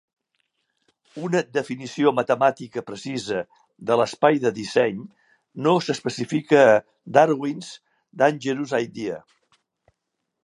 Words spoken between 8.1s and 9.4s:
Dangerous Idea".